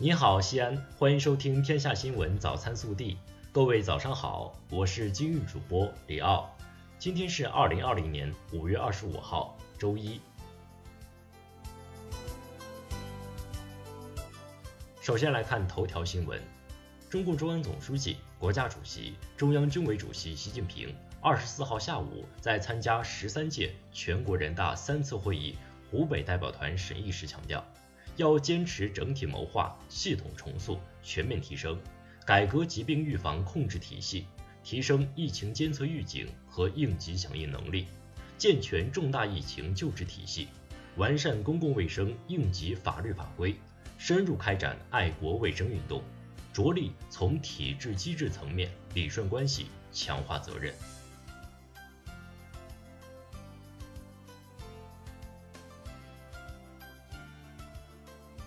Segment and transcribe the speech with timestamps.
[0.00, 3.14] 你好，西安，欢迎收听《天下新闻早餐速递》。
[3.52, 6.52] 各位早上好，我是今日主播李奥。
[6.98, 10.20] 今天是二零二零年五月二十五号，周一。
[15.00, 16.42] 首先来看头条新闻：
[17.08, 25.56] 中共中央总书记、国家主席、中央军委主席习近平二十四号下午在参加十三届全国人大三次会议
[25.88, 27.64] 湖北代表团审议时强调。
[28.16, 31.78] 要坚持整体谋划、系统重塑、全面提升，
[32.24, 34.26] 改革疾病预防控制体系，
[34.62, 37.86] 提升疫情监测预警和应急响应能力，
[38.38, 40.48] 健全重大疫情救治体系，
[40.96, 43.56] 完善公共卫生应急法律法规，
[43.98, 46.02] 深入开展爱国卫生运动，
[46.52, 50.72] 着力从体制机制层面理顺关系、强化责任。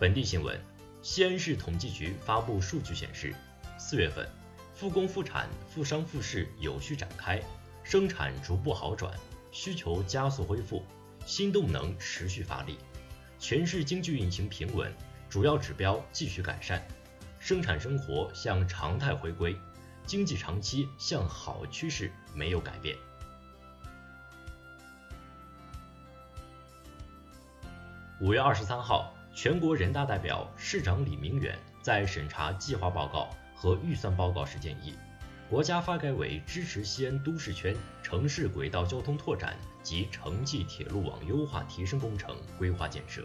[0.00, 0.58] 本地新闻：
[1.02, 3.34] 西安市统计局发布数据显示，
[3.76, 4.26] 四月份
[4.72, 7.38] 复工复产、复商复市有序展开，
[7.84, 9.12] 生产逐步好转，
[9.52, 10.82] 需求加速恢复，
[11.26, 12.78] 新动能持续发力，
[13.38, 14.90] 全市经济运行平稳，
[15.28, 16.80] 主要指标继续改善，
[17.38, 19.54] 生产生活向常态回归，
[20.06, 22.96] 经济长期向好趋势没有改变。
[28.22, 29.14] 五月二十三号。
[29.32, 34.94] 全国人大代表、市长李明远在审查计划报告和预算报告时建议，
[35.48, 43.24] 国家发改委支持西安都市圈城市轨道交通拓展及城际铁路网优化提升工程规划建设。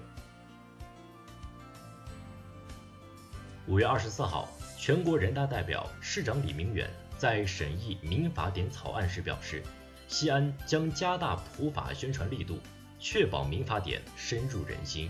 [3.68, 9.64] 五月二十四号，全国人大代表、市长李明远在审议民法典草案时表示，
[10.08, 12.60] 西安将加大普法宣传力度，
[13.00, 15.10] 确保民法典深入人心。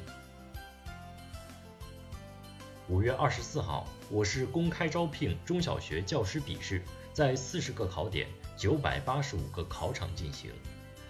[2.88, 10.52] 五月二十四号，我市公开招聘中小学教师笔试在四十个考点、九百八十五个考场进行，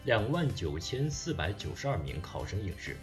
[0.06, 2.96] 两万九千四百九十二名考生应试。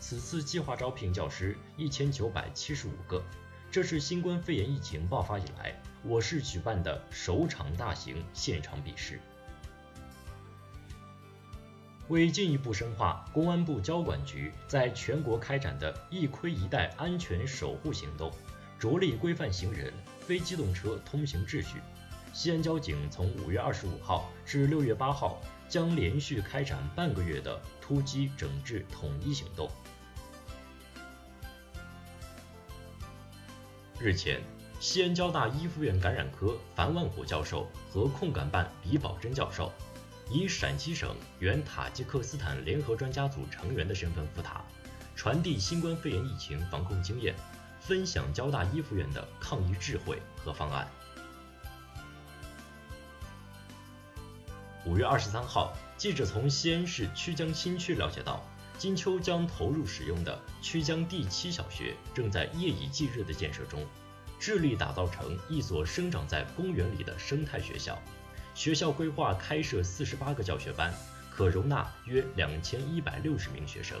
[0.00, 3.22] 此次计划招聘教师一千九百七十五个，
[3.70, 9.20] 这是新冠肺炎疫情爆发以来我市举办的首场大型现场笔试。
[12.08, 18.30] 为进一步深化公安部交管局在全国开展的“一盔一带”安全守护行动，
[18.78, 21.80] 着力规范行人、非机动车通行秩序，
[22.32, 29.68] 西安交警从五月二十五号至六月八号将连续开展半个月的突击整治统一行动。
[33.98, 34.40] 日前，
[34.78, 39.72] 西安交大一附院感染科樊万虎教授和控感办李宝珍教授。
[40.28, 44.64] 以陕西省原塔吉克斯坦联合专家组成员的身份赴塔，
[45.14, 47.34] 传递新冠肺炎疫情防控经验，
[47.80, 50.88] 分享交大一附院的抗疫智慧和方案。
[54.84, 58.44] 五月二十三号，记者从西安市曲江新区了解到，
[58.78, 63.86] 金秋将投入使用的曲江第七小学正在夜以继日的建设中，
[64.40, 67.96] 致力打造成一所生长在公园里的生态学校。
[68.56, 70.90] 学校规划开设四十八个教学班，
[71.30, 74.00] 可容纳约两千一百六十名学生。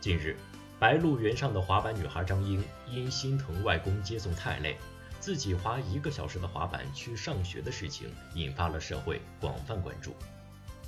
[0.00, 0.36] 近日，
[0.78, 4.76] 白鹿原上的滑板女孩张英因心疼外公接送太累，
[5.18, 10.14] 自己滑一个小时的滑板去上学的事情，引发了社会广泛关注。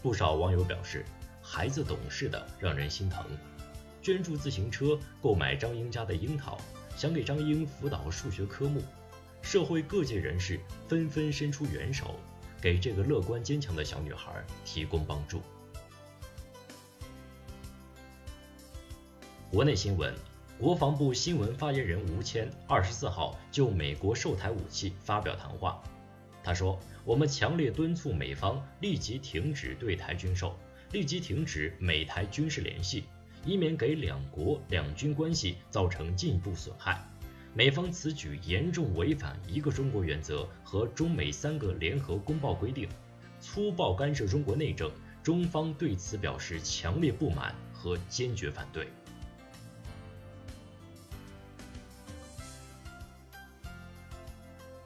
[0.00, 1.04] 不少网友表示，
[1.42, 3.26] 孩子懂事的让人心疼，
[4.00, 6.56] 捐助自行车购买张英家的樱桃，
[6.96, 8.80] 想给张英辅导数学科目。
[9.46, 10.58] 社会各界人士
[10.88, 12.16] 纷纷伸出援手，
[12.60, 15.40] 给这个乐观坚强的小女孩提供帮助。
[19.48, 20.12] 国内新闻，
[20.58, 25.80] 国防部新闻发言人吴谦二十四号就美国售台武器发表谈话。
[26.42, 30.58] 他说：“我们强烈敦促美方立即停止对台军售，
[30.90, 33.04] 立即停止美台军事联系，
[33.44, 37.00] 以免给两国两军关系造成进一步损害。”
[37.56, 42.86] 美方此举严重违反一个中国原则和中美三个联合公报规定，
[43.40, 44.90] 粗暴干涉中国内政，
[45.22, 48.86] 中方对此表示强烈不满和坚决反对。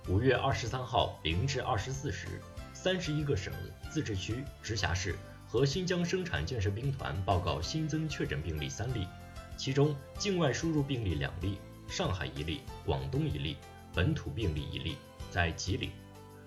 [0.08, 2.28] 五月二十三号零至二十四时，
[2.72, 3.52] 三十一个省、
[3.90, 5.16] 自治区、直辖市
[5.48, 9.08] 和新疆生产建设兵团报告新增确诊病例三例，
[9.56, 11.58] 其中境外输入病例两例。
[11.90, 13.56] 上海一例，广东一例，
[13.92, 14.96] 本土病例一例，
[15.28, 15.90] 在吉林，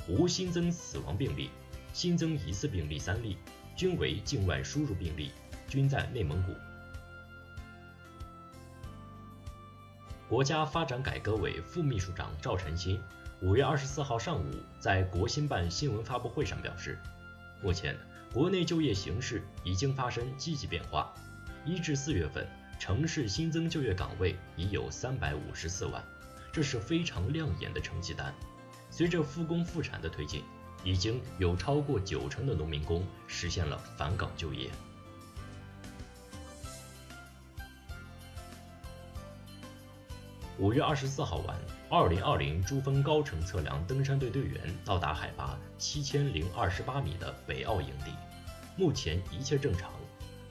[0.08, 1.50] 无新增死亡病例，
[1.92, 3.38] 新增疑似病例三例，
[3.76, 5.32] 均为境外输入病例，
[5.68, 6.54] 均在内蒙古。
[10.30, 13.00] 国家发展改革委副秘书长赵晨星
[13.42, 14.46] 五月二十四号上午
[14.80, 16.98] 在国新办新闻发布会上表示，
[17.62, 17.98] 目前
[18.34, 21.14] 国内就业形势已经发生积极变化，
[21.66, 22.48] 一至四月份
[22.84, 26.04] 城市新增就业岗位已有三百五十四万，
[26.52, 28.36] 这是非常亮眼的成绩单。
[28.90, 30.44] 随着复工复产的推进，
[30.84, 34.70] 已经有超过九成的农民工实现了返岗就业。
[40.58, 41.58] 五月二十四号晚，
[41.90, 48.12] 二零二零珠峰高程测量登山队队员到达海拔七千零二十八米的北坳营地，
[48.76, 49.90] 目前一切正常。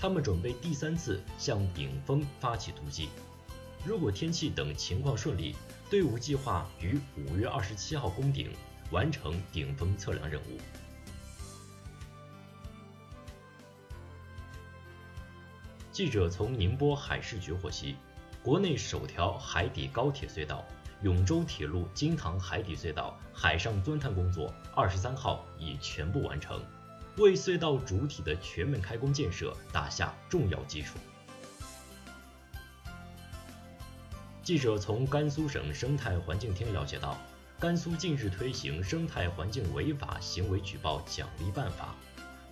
[0.02, 3.08] 他们准备第三次向顶峰发起突击。
[3.86, 5.54] 如果天气等情况顺利，
[5.88, 8.50] 队伍计划于五月二十七号攻顶，
[8.90, 10.58] 完成顶峰测量任务。
[15.92, 17.94] 记者从宁波海事局获悉。
[18.42, 20.64] 国内首条海底高铁隧道——
[21.02, 26.60] 永州铁路金塘海底隧道海上钻探工作，二十三号已全部完成，
[27.18, 30.98] 为隧道主体的全面开工建设打下重要基础。
[34.42, 37.16] 记者从甘肃省生态环境厅了解到，
[37.60, 41.94] 甘肃近日推行生态环境违法行为举报奖励办法，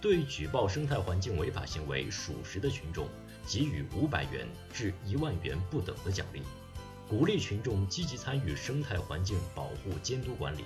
[0.00, 3.08] 对举报生态环境违法行为属实的群众。
[3.46, 6.42] 给予五百元至一万元不等的奖励，
[7.08, 10.64] 鼓励群众积极参与生态环境保护监督管理。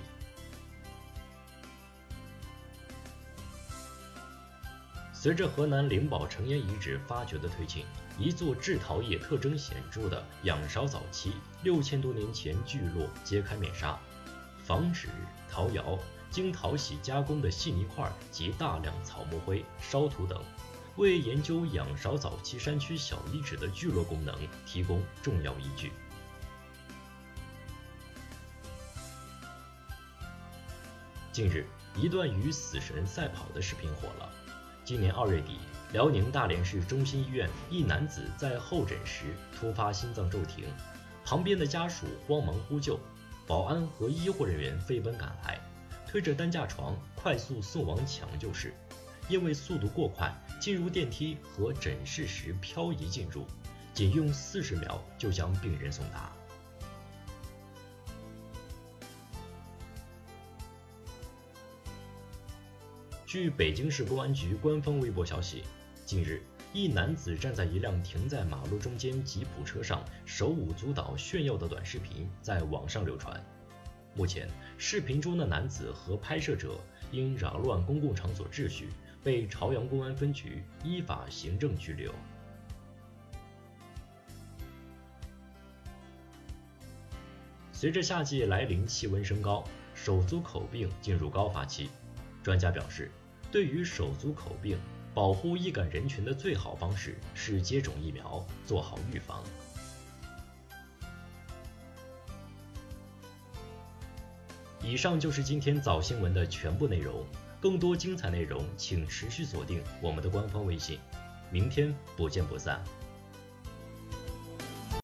[5.25, 7.83] 随着河南灵宝成岩遗址发掘的推进，
[8.15, 11.31] 一座制陶业特征显著的仰韶早期
[11.63, 13.99] 六千多年前聚落揭开面纱，
[14.63, 15.07] 仿纸、
[15.49, 15.97] 陶窑、
[16.29, 20.39] 经淘洗加工的细泥块及大量草木灰、烧土等。
[20.95, 25.91] 为研究仰韶早期山区小遗址的聚落功能提供重要依据。
[31.31, 34.31] 近日，一段与死神赛跑的视频火了。
[34.85, 35.57] 今年二月底，
[35.93, 40.65] 辽宁大连市中心医院一男子在候诊时突发心脏骤停，
[41.25, 42.99] 旁边的家属慌忙呼救，
[43.47, 45.59] 保安和医护人员飞奔赶来，
[46.07, 48.75] 推着担架床快速送往抢救室。
[49.27, 53.43] 因为速度过快，进入电梯和诊室时漂移进入，
[53.91, 56.31] 仅用四十秒就将病人送达。
[63.35, 65.61] 据北京市公安局官方微博消息，
[66.05, 66.41] 近日
[66.71, 73.45] 一男子站在一辆停在马路中间吉普车上，手舞足蹈炫耀的短视频在网上流传。
[74.15, 74.47] 目前，
[74.77, 76.79] 视频中的男子和拍摄者
[77.11, 78.87] 因扰乱公共场所秩序。
[79.21, 82.15] 被朝阳公安分局依法行政拘留。
[87.73, 89.61] 随着夏季来临，气温升高，
[89.93, 91.89] 手足口病进入高发期。
[92.41, 93.09] 专家表示，
[93.55, 94.77] 对于手足口病，
[95.13, 99.41] 保护易感人群的最好方式是接种疫苗，做好预防。
[104.83, 107.25] 以上就是今天早新闻的全部内容。
[107.61, 110.99] 更多精彩内容，请持续锁定我们的官方微信。
[111.49, 112.83] 明天不见不散。